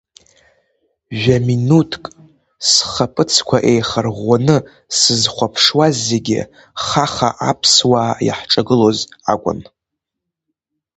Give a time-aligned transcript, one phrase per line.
[1.19, 2.03] Жәаминуҭк
[2.69, 4.57] схаԥыцқәа еихарӷәӷәаны
[4.97, 6.39] сызхәаԥшуаз зегьы,
[6.85, 8.99] хаха аԥсуаа иаҳҿагылоз
[9.31, 9.59] акәын.